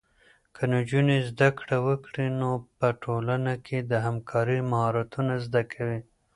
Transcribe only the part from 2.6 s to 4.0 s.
په ټولنه کې د